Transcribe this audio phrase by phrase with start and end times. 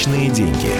[0.00, 0.72] Личные деньги.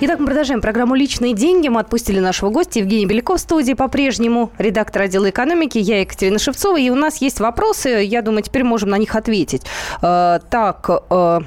[0.00, 1.68] Итак, мы продолжаем программу «Личные деньги».
[1.68, 5.76] Мы отпустили нашего гостя Евгения Беляков в студии по-прежнему, редактор отдела экономики.
[5.76, 6.80] Я Екатерина Шевцова.
[6.80, 7.90] И у нас есть вопросы.
[8.04, 9.66] Я думаю, теперь можем на них ответить.
[10.00, 11.40] Э, так, э,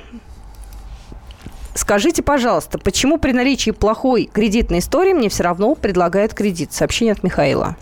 [1.74, 6.72] Скажите, пожалуйста, почему при наличии плохой кредитной истории мне все равно предлагают кредит?
[6.72, 7.78] Сообщение от Михаила.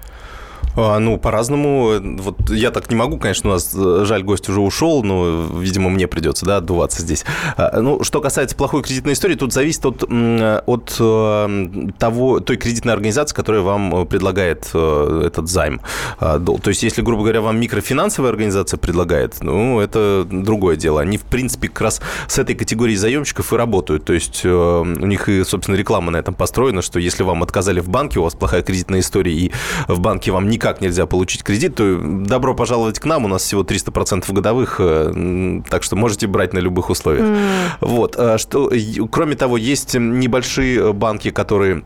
[0.76, 2.00] А, ну, по-разному.
[2.20, 5.90] Вот я так не могу, конечно, у нас, э, жаль, гость уже ушел, но, видимо,
[5.90, 7.26] мне придется, да, отдуваться здесь.
[7.58, 11.68] А, ну, что касается плохой кредитной истории, тут зависит от, от э,
[12.00, 15.82] того, той кредитной организации, которая вам предлагает э, этот займ.
[16.20, 21.02] А, то есть, если, грубо говоря, вам микрофинансовая организация предлагает, ну, это другое дело.
[21.02, 24.06] Они, в принципе, как раз с этой категорией заемщиков и работают.
[24.06, 27.90] То есть, у них и, собственно, реклама на этом построена, что если вам отказали в
[27.90, 29.52] банке, у вас плохая кредитная история, и
[29.88, 33.26] в банке вам никак никак нельзя получить кредит, то добро пожаловать к нам.
[33.26, 37.26] У нас всего 300% годовых, э, так что можете брать на любых условиях.
[37.26, 37.38] Mm.
[37.82, 38.16] Вот.
[38.18, 38.72] А что,
[39.12, 41.84] кроме того, есть небольшие банки, которые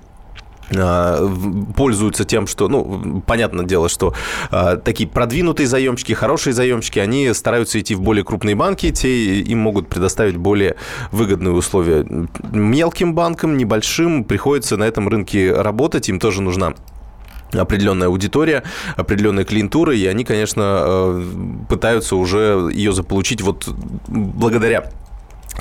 [1.77, 4.13] пользуются тем, что, ну, понятное дело, что
[4.51, 9.59] э, такие продвинутые заемщики, хорошие заемщики, они стараются идти в более крупные банки, те им
[9.59, 10.75] могут предоставить более
[11.13, 12.05] выгодные условия.
[12.51, 16.73] Мелким банкам, небольшим, приходится на этом рынке работать, им тоже нужна
[17.53, 18.63] определенная аудитория,
[18.95, 21.23] определенная клиентура, и они, конечно, э,
[21.69, 23.67] пытаются уже ее заполучить вот
[24.07, 24.91] благодаря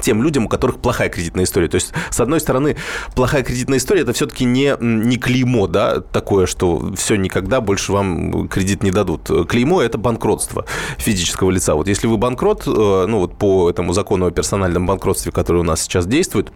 [0.03, 1.69] тем людям, у которых плохая кредитная история.
[1.69, 2.77] То есть, с одной стороны,
[3.15, 8.49] плохая кредитная история– это все-таки не, не клеймо, да, такое, что все, никогда больше вам
[8.49, 9.31] кредит не дадут.
[9.49, 10.67] Клеймо– это банкротство
[10.99, 11.75] физического лица.
[11.75, 15.65] Вот если вы банкрот, э, ну вот по этому закону о персональном банкротстве, который у
[15.65, 16.53] нас сейчас действует,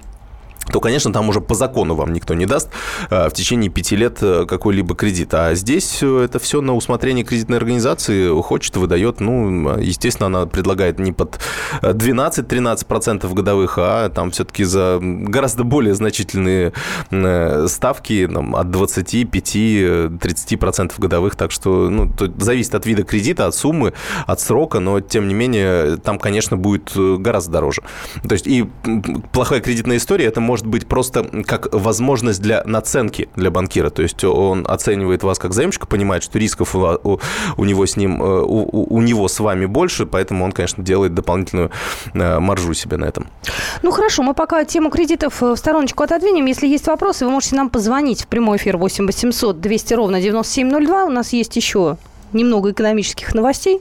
[0.70, 2.70] то, конечно, там уже по закону вам никто не даст
[3.10, 5.34] э, в течение пяти лет э, какой-либо кредит.
[5.34, 8.30] А здесь э, это все на усмотрение кредитной организации.
[8.40, 9.20] Хочет, выдает.
[9.20, 11.38] Ну, естественно, она предлагает не под
[11.82, 16.72] 12-13% годовых, а там все-таки за гораздо более значительные
[17.68, 21.36] ставки там, от 25-30% годовых.
[21.36, 23.92] Так что ну, зависит от вида кредита, от суммы,
[24.26, 27.82] от срока, но, тем не менее, там, конечно, будет гораздо дороже.
[28.28, 28.66] То есть и
[29.32, 33.88] плохая кредитная история– это может быть просто как возможность для наценки для банкира.
[33.88, 37.20] То есть он оценивает вас как заемщика, понимает, что рисков у,
[37.56, 41.14] у, него с ним, э, у, у него с вами больше, поэтому он, конечно, делает
[41.14, 41.70] дополнительную
[42.12, 43.26] э, маржу себе на этом.
[43.82, 46.44] Ну хорошо, мы пока тему кредитов э, в стороночку отодвинем.
[46.46, 51.04] Если есть вопросы, вы можете нам позвонить в прямой эфир 8 800 200 ровно 9702.
[51.04, 51.96] У нас есть еще
[52.32, 53.80] немного экономических новостей.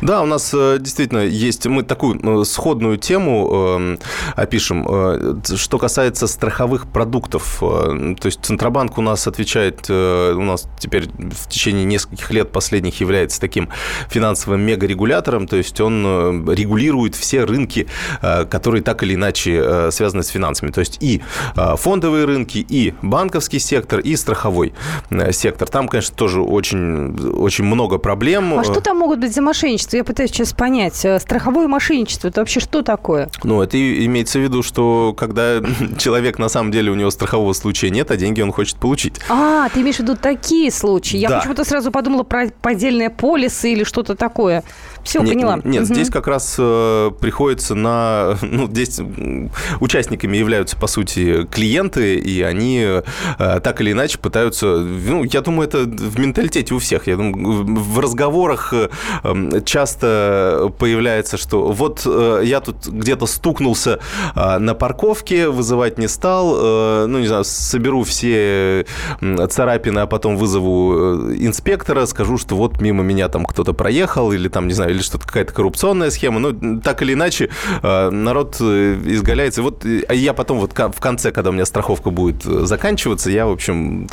[0.00, 3.48] Да, у нас э, действительно есть, мы такую э, сходную тему
[3.80, 3.96] э,
[4.36, 7.58] опишем, что касается страховых продуктов.
[7.60, 13.40] То есть Центробанк у нас отвечает, у нас теперь в течение нескольких лет последних является
[13.40, 13.68] таким
[14.08, 17.86] финансовым мегарегулятором, то есть он регулирует все рынки,
[18.20, 20.70] которые так или иначе связаны с финансами.
[20.70, 21.22] То есть и
[21.56, 24.72] фондовые рынки, и банковский сектор, и страховой
[25.32, 25.68] сектор.
[25.68, 28.58] Там, конечно, тоже очень, очень много много проблем.
[28.58, 29.96] А что там могут быть за мошенничество?
[29.96, 31.02] Я пытаюсь сейчас понять.
[31.04, 33.30] Э, страховое мошенничество, это вообще что такое?
[33.42, 35.60] Ну, это имеется в виду, что когда
[35.98, 39.14] человек на самом деле у него страхового случая нет, а деньги он хочет получить.
[39.30, 41.16] А, ты имеешь в виду такие случаи?
[41.16, 41.38] Я да.
[41.38, 44.62] почему-то сразу подумала про поддельные полисы или что-то такое.
[45.04, 45.60] Все, нет, поняла.
[45.64, 45.94] Нет, угу.
[45.94, 48.38] здесь как раз э, приходится на...
[48.50, 49.00] Ну, здесь
[49.80, 53.02] участниками являются, по сути, клиенты, и они э,
[53.38, 54.66] так или иначе пытаются...
[54.66, 57.06] Ну, я думаю, это в менталитете у всех.
[57.06, 58.88] Я думаю, в разговорах э,
[59.64, 64.00] часто появляется, что вот я тут где-то стукнулся
[64.34, 68.86] на парковке, вызывать не стал, ну, не знаю, соберу все
[69.48, 74.66] царапины, а потом вызову инспектора, скажу, что вот мимо меня там кто-то проехал, или там,
[74.68, 76.40] не знаю, или что-то какая-то коррупционная схема.
[76.40, 77.50] Ну, так или иначе,
[77.82, 79.62] э, народ э, изгаляется.
[79.62, 83.52] Вот а я потом вот в конце, когда у меня страховка будет заканчиваться, я, в
[83.52, 84.08] общем,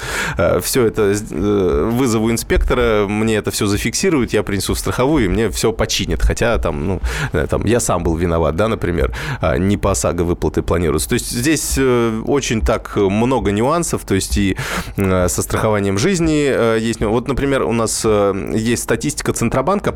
[0.61, 5.71] все это вызову инспектора, мне это все зафиксируют, я принесу в страховую, и мне все
[5.71, 6.21] починят.
[6.21, 7.01] Хотя там, ну,
[7.49, 11.09] там, я сам был виноват, да, например, а не по ОСАГО выплаты планируются.
[11.09, 14.57] То есть здесь очень так много нюансов, то есть и
[14.95, 17.01] со страхованием жизни есть.
[17.01, 19.95] Вот, например, у нас есть статистика Центробанка,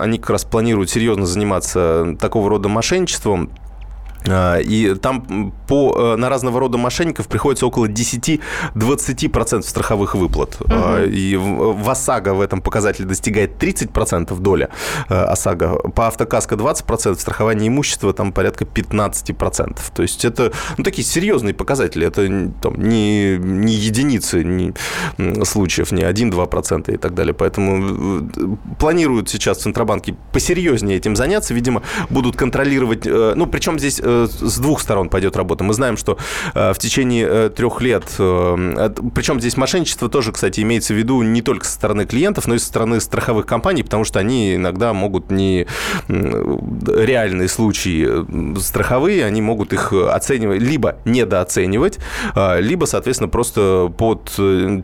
[0.00, 3.50] они как раз планируют серьезно заниматься такого рода мошенничеством.
[4.30, 10.60] А, и там по, э, на разного рода мошенников приходится около 10-20% страховых выплат.
[10.60, 11.04] Угу.
[11.06, 14.68] И в ОСАГО в этом показателе достигает 30% доля
[15.08, 15.90] э, ОСАГО.
[15.94, 19.78] По автокаско 20%, страхование имущества там порядка 15%.
[19.94, 22.06] То есть это ну, такие серьезные показатели.
[22.06, 22.22] Это
[22.60, 24.74] там, не, не единицы не,
[25.44, 27.34] случаев, не 1-2% и так далее.
[27.34, 28.30] Поэтому
[28.78, 31.54] планируют сейчас в Центробанке посерьезнее этим заняться.
[31.54, 33.06] Видимо, будут контролировать...
[33.06, 35.64] Ну, причем здесь Э, с двух сторон пойдет работа.
[35.64, 36.18] Мы знаем, что
[36.54, 41.42] э, в течение э, трех лет, причем здесь мошенничество тоже, кстати, имеется в виду не
[41.42, 45.30] только со стороны клиентов, но и со стороны страховых компаний, потому что они иногда могут
[45.30, 45.66] не
[46.08, 48.08] реальные случаи
[48.58, 51.98] страховые, они могут их оценивать, либо недооценивать,
[52.58, 54.30] либо, соответственно, просто под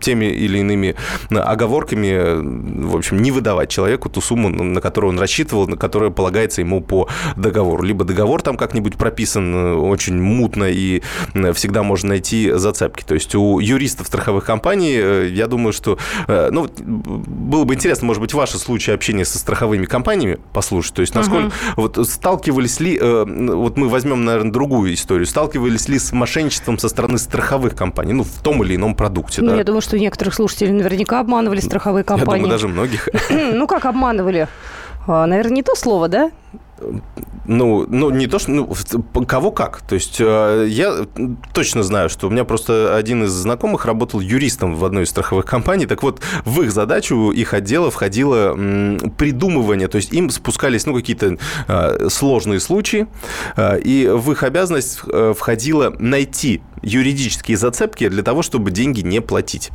[0.01, 0.95] теми или иными
[1.31, 6.61] оговорками, в общем, не выдавать человеку ту сумму, на которую он рассчитывал, на которая полагается
[6.61, 7.83] ему по договору.
[7.83, 11.03] Либо договор там как-нибудь прописан, прописан э, очень мутно и
[11.35, 13.03] э, всегда можно найти зацепки.
[13.05, 15.99] То есть у юристов страховых компаний, э, я думаю, что...
[16.29, 20.95] Ну, было бы интересно, может быть, ваши случаи общения со страховыми компаниями послушать.
[20.95, 21.47] То есть насколько...
[21.47, 21.53] Uh-huh.
[21.77, 22.99] Вот сталкивались ли...
[22.99, 25.27] Вот мы возьмем, наверное, другую историю.
[25.27, 28.13] Сталкивались ли с мошенничеством со стороны страховых компаний?
[28.13, 29.57] Ну, в том или ином продукте, ну, да?
[29.57, 32.33] я думаю, что некоторых слушателей наверняка обманывали страховые компании.
[32.33, 33.09] Я думаю, даже многих.
[33.57, 34.49] Ну, как обманывали?
[35.07, 36.31] А, наверное, не то слово, да?
[37.47, 38.51] Ну, ну, не то, что...
[38.51, 38.75] Ну,
[39.27, 39.81] кого как.
[39.83, 41.07] То есть э, я
[41.55, 45.47] точно знаю, что у меня просто один из знакомых работал юристом в одной из страховых
[45.47, 45.87] компаний.
[45.87, 48.55] Так вот, в их задачу, их отдела входило
[49.17, 49.89] придумывание.
[49.89, 51.39] То есть им спускались, ну, какие-то
[51.69, 53.07] э, сложные случаи,
[53.57, 55.03] э, и в их обязанность
[55.37, 59.71] входило найти юридические зацепки для того, чтобы деньги не платить.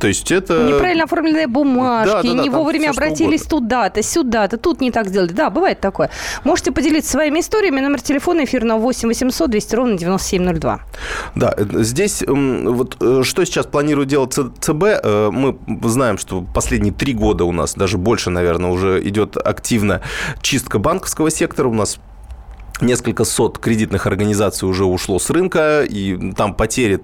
[0.00, 0.68] То есть это...
[0.68, 5.32] Неправильно оформленные бумажки, да, да, да, не вовремя обратились туда-то, сюда-то, тут не так сделали.
[5.32, 6.10] Да, бывает такое.
[6.44, 7.80] Можете поделиться своими историями.
[7.80, 10.80] Номер телефона эфирного 8 800 200 ровно 9702.
[11.34, 16.92] Да, э, здесь вот э, что сейчас планирует делать ЦБ, э, мы знаем, что последние
[16.92, 20.00] три года у нас, даже больше, наверное, уже идет активно
[20.42, 21.68] чистка банковского сектора.
[21.68, 21.98] У нас
[22.82, 27.00] Несколько сот кредитных организаций уже ушло с рынка, и там потери,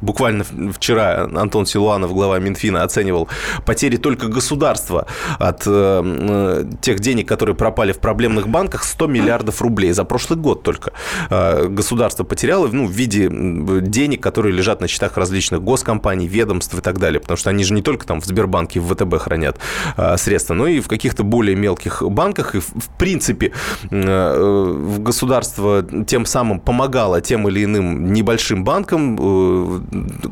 [0.00, 3.28] буквально вчера Антон Силуанов, глава Минфина, оценивал
[3.64, 5.06] потери только государства
[5.38, 10.64] от э, тех денег, которые пропали в проблемных банках, 100 миллиардов рублей за прошлый год
[10.64, 10.92] только.
[11.30, 16.80] Э, государство потеряло ну, в виде денег, которые лежат на счетах различных госкомпаний, ведомств и
[16.80, 19.56] так далее, потому что они же не только там в Сбербанке, в ВТБ хранят
[19.96, 23.52] э, средства, но и в каких-то более мелких банках, и в, в принципе
[23.90, 29.80] э, государство тем самым помогало тем или иным небольшим банкам, э,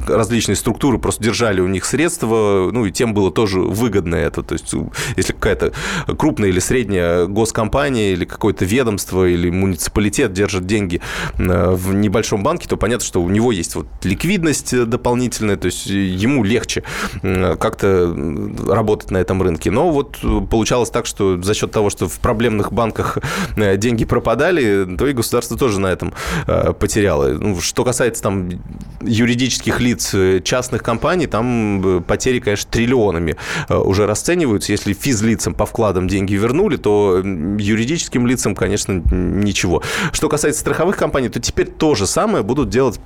[0.09, 4.43] различные структуры просто держали у них средства, ну и тем было тоже выгодно это.
[4.43, 4.75] То есть
[5.17, 5.73] если какая-то
[6.17, 11.01] крупная или средняя госкомпания или какое-то ведомство или муниципалитет держит деньги
[11.39, 15.87] э, в небольшом банке, то понятно, что у него есть вот ликвидность дополнительная, то есть
[15.87, 16.85] ему легче
[17.23, 18.15] э, как-то
[18.69, 19.71] работать на этом рынке.
[19.71, 20.19] Но вот
[20.51, 23.19] получалось так, что за счет того, что в проблемных банках
[23.57, 26.13] деньги пропадали, пропали, то и государство тоже на этом
[26.47, 27.29] э, потеряло.
[27.29, 28.51] Ну, что касается там
[29.01, 33.37] юридических лиц э, частных компаний, там э, потери, конечно, триллионами
[33.69, 34.73] уже расцениваются.
[34.73, 39.83] Если физлицам по вкладам деньги вернули, то юридическим лицам, конечно, ничего.
[40.13, 43.01] Что касается страховых компаний, то теперь то же самое будут делать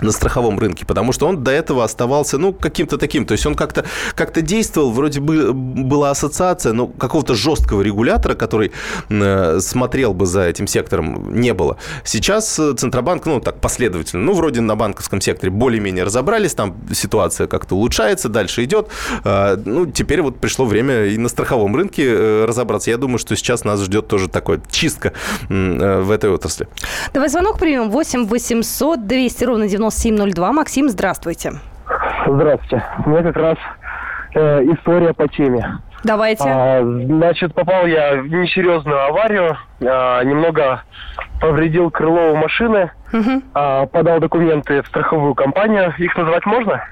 [0.00, 3.54] на страховом рынке, потому что он до этого оставался, ну, каким-то таким, то есть он
[3.54, 3.84] как-то
[4.14, 8.72] как действовал, вроде бы была ассоциация, но какого-то жесткого регулятора, который
[9.08, 11.76] э, смотрел бы за этим сектором, не было.
[12.04, 17.46] Сейчас э, Центробанк, ну, так, последовательно, ну, вроде на банковском секторе более-менее разобрались, там ситуация
[17.46, 18.88] как-то улучшается, дальше идет,
[19.24, 22.90] э, ну, теперь вот пришло время и на страховом рынке э, разобраться.
[22.90, 25.12] Я думаю, что сейчас нас ждет тоже такое чистка
[25.48, 26.68] э, в этой отрасли.
[27.12, 30.52] Давай звонок примем 8 800 200 ровно 90 9702.
[30.52, 31.52] Максим, здравствуйте.
[32.26, 32.84] Здравствуйте.
[33.06, 33.56] У меня как раз
[34.34, 35.78] э, история по теме.
[36.04, 36.44] Давайте.
[36.46, 40.82] А, значит, попал я в несерьезную аварию, а, немного
[41.40, 43.42] повредил крыло машины, угу.
[43.54, 45.94] а, подал документы в страховую компанию.
[45.98, 46.82] Их называть можно?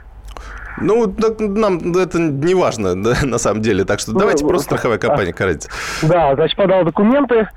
[0.81, 3.85] Ну, нам это не важно, да, на самом деле.
[3.85, 5.69] Так что ну, давайте просто страховая компания, кажется.
[6.03, 7.49] Да, значит, подал документы,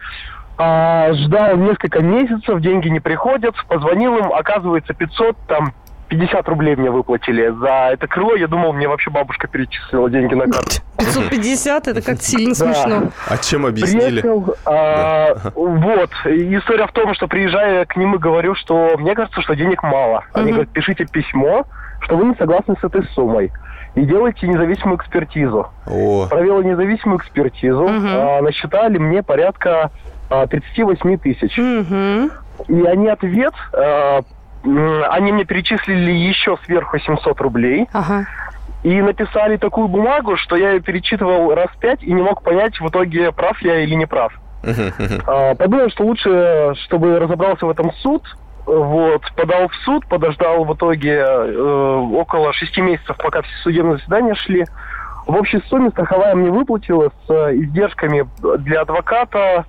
[0.64, 5.74] а, ждал несколько месяцев, деньги не приходят, позвонил им, оказывается, 500, там,
[6.10, 8.36] 50 рублей мне выплатили за это крыло.
[8.36, 10.76] Я думал, мне вообще бабушка перечислила деньги на карту.
[11.00, 11.88] 550?
[11.88, 13.10] Это как сильно смешно.
[13.28, 14.22] А чем объяснили?
[14.22, 16.12] Приехал, а, вот.
[16.26, 20.26] История в том, что приезжая к ним и говорю, что мне кажется, что денег мало.
[20.34, 21.66] Они говорят, пишите письмо,
[22.02, 23.52] что вы не согласны с этой суммой
[23.96, 25.68] и делайте независимую экспертизу.
[25.86, 26.28] О.
[26.30, 28.08] Провела независимую экспертизу, угу.
[28.08, 29.92] а, насчитали мне порядка
[30.50, 31.58] 38 а, тысяч.
[31.58, 32.74] Угу.
[32.74, 34.22] И они ответ, э,
[35.10, 37.88] они мне перечислили еще сверху 700 рублей.
[37.94, 38.26] Ага.
[38.84, 42.88] И написали такую бумагу, что я ее перечитывал раз пять и не мог понять в
[42.88, 44.34] итоге, прав я или не прав.
[45.28, 48.24] А, подумал, что лучше, чтобы разобрался в этом суд,
[48.66, 54.36] вот, подал в суд, подождал в итоге э, около шести месяцев, пока все судебные заседания
[54.36, 54.66] шли.
[55.26, 58.28] В общей сумме страховая мне выплатила с э, издержками
[58.60, 59.66] для адвоката,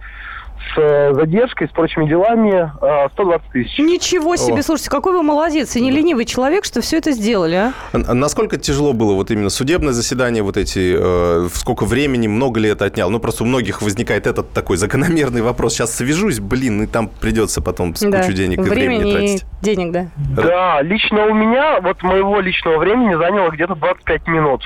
[0.74, 2.70] с э, задержкой, с прочими делами
[3.12, 3.78] 120 э, тысяч.
[3.78, 4.62] Ничего себе, О.
[4.62, 7.72] слушайте, какой вы молодец и не ленивый человек, что все это сделали, а?
[7.92, 12.84] Насколько тяжело было вот именно судебное заседание, вот эти, э, сколько времени, много ли это
[12.84, 13.10] отняло?
[13.10, 15.74] Ну, просто у многих возникает этот такой закономерный вопрос.
[15.74, 18.20] Сейчас свяжусь, блин, и там придется потом с да.
[18.20, 19.46] кучу денег и времени, времени тратить.
[19.62, 20.06] Денег, да.
[20.16, 24.62] Да, лично у меня, вот моего личного времени заняло где-то 25 минут.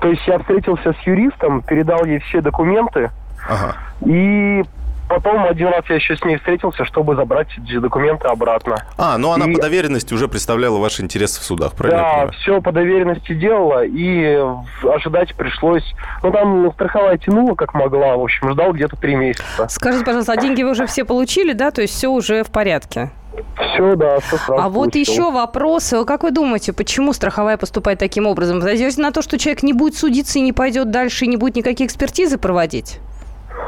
[0.00, 3.10] То есть я встретился с юристом, передал ей все документы,
[3.48, 3.76] ага.
[4.04, 4.62] и
[5.08, 7.48] Потом один раз я еще с ней встретился, чтобы забрать
[7.80, 8.84] документы обратно.
[8.96, 9.54] А, ну она и...
[9.54, 12.26] по доверенности уже представляла ваши интересы в судах, правильно?
[12.26, 14.38] Да, все по доверенности делала, и
[14.82, 15.84] ожидать пришлось...
[16.22, 19.68] Ну, там страховая тянула, как могла, в общем, ждал где-то три месяца.
[19.68, 21.70] Скажите, пожалуйста, а деньги вы уже все получили, да?
[21.70, 23.10] То есть все уже в порядке?
[23.56, 25.12] Все, да, все сразу А вот получил.
[25.12, 25.92] еще вопрос.
[26.06, 28.60] Как вы думаете, почему страховая поступает таким образом?
[28.60, 31.36] Вы надеетесь на то, что человек не будет судиться и не пойдет дальше, и не
[31.36, 33.00] будет никакие экспертизы проводить?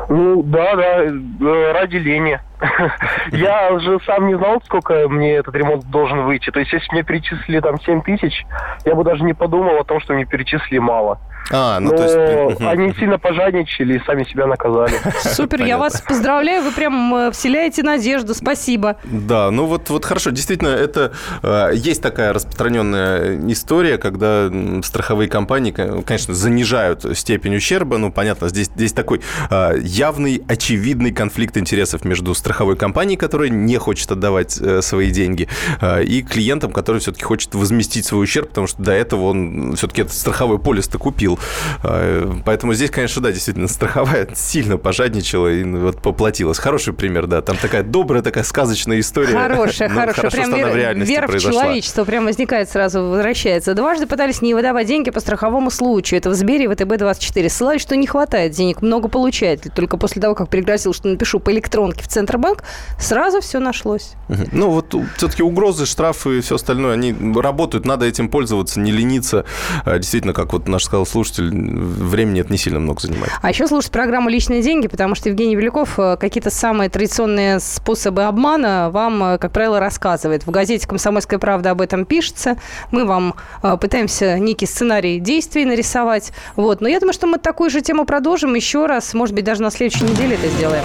[0.09, 2.41] Ну, да, да, э, ради лени.
[3.33, 6.51] Я же сам не знал, сколько мне этот ремонт должен выйти.
[6.51, 8.45] То есть, если мне перечислили там 7 тысяч,
[8.85, 11.19] я бы даже не подумал о том, что мне перечислили мало.
[11.51, 12.61] А, ну Но то есть...
[12.61, 14.95] они сильно пожадничали и сами себя наказали.
[15.23, 18.97] Супер, я вас поздравляю, вы прям э, вселяете надежду, спасибо.
[19.05, 24.51] Да, ну вот, вот хорошо, действительно, это э, есть такая распространенная история, когда
[24.83, 31.57] страховые компании, конечно, занижают степень ущерба, ну, понятно, здесь, здесь такой э, явный, очевидный конфликт
[31.57, 35.49] интересов между страховой компанией, которая не хочет отдавать э, свои деньги,
[35.81, 40.03] э, и клиентом, который все-таки хочет возместить свой ущерб, потому что до этого он все-таки
[40.03, 41.41] этот страховой полис-то купил.
[41.83, 46.59] А, поэтому здесь, конечно, да, действительно, страховая сильно пожадничала и вот поплатилась.
[46.61, 47.43] Хороший пример, да.
[47.43, 49.33] Там такая добрая, такая сказочная история.
[49.33, 50.31] Хорошая, хорошая.
[50.31, 53.75] Хорошо, прям вера, в, вера в человечество прям возникает сразу, возвращается.
[53.75, 56.19] Дважды пытались не выдавать деньги по страховому случаю.
[56.19, 57.49] Это в Сбере и ВТБ-24.
[57.49, 59.67] Ссылались, что не хватает денег, много получает.
[59.75, 62.63] Только после того, как пригрозил, что напишу по электронке в Центробанк,
[62.99, 64.13] сразу все нашлось.
[64.53, 69.45] Ну вот все-таки угрозы, штрафы и все остальное, они работают, надо этим пользоваться, не лениться.
[69.85, 73.33] А, действительно, как вот наш сказал слушатель, времени это не сильно много занимает.
[73.41, 78.25] А еще слушать программу «Личные деньги», потому что Евгений Великов э, какие-то самые традиционные способы
[78.25, 80.47] обмана вам, э, как правило, рассказывает.
[80.47, 82.57] В газете «Комсомольская правда» об этом пишется.
[82.91, 86.33] Мы вам э, пытаемся некий сценарий действий нарисовать.
[86.57, 86.81] Вот.
[86.81, 89.15] Но я думаю, что мы такую же тему продолжим еще раз.
[89.15, 90.85] Может быть, даже на следующей неделе это сделаем.